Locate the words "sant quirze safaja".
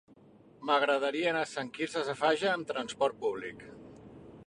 1.53-2.51